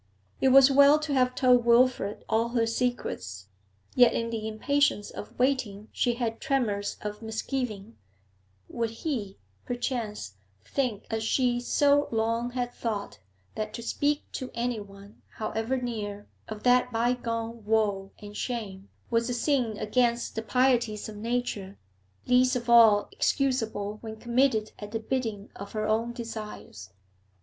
It 0.41 0.47
was 0.49 0.71
well 0.71 0.97
to 0.97 1.13
have 1.13 1.35
told 1.35 1.63
Wilfrid 1.63 2.25
all 2.27 2.49
her 2.49 2.65
secrets, 2.65 3.49
yet 3.93 4.13
in 4.13 4.31
the 4.31 4.47
impatience 4.47 5.11
of 5.11 5.37
waiting 5.37 5.89
she 5.91 6.15
had 6.15 6.41
tremors 6.41 6.97
of 7.01 7.21
misgiving; 7.21 7.97
would 8.67 8.89
he, 8.89 9.37
perchance, 9.63 10.37
think 10.65 11.05
as 11.11 11.21
she 11.21 11.59
so 11.59 12.07
long 12.11 12.49
had 12.49 12.73
thought, 12.73 13.19
that 13.53 13.75
to 13.75 13.83
speak 13.83 14.23
to 14.31 14.49
anyone, 14.55 15.21
however 15.35 15.77
near, 15.79 16.25
of 16.47 16.63
that 16.63 16.91
bygone 16.91 17.63
woe 17.63 18.09
and 18.17 18.35
shame 18.35 18.89
was 19.11 19.29
a 19.29 19.35
sin 19.35 19.77
against 19.77 20.33
the 20.33 20.41
pieties 20.41 21.09
of 21.09 21.15
nature, 21.15 21.77
least 22.25 22.55
of 22.55 22.71
all 22.71 23.07
excusable 23.11 23.99
when 24.01 24.15
committed 24.15 24.71
at 24.79 24.93
the 24.93 24.99
bidding 24.99 25.51
of 25.55 25.73
her 25.73 25.87
own 25.87 26.11
desires? 26.11 26.89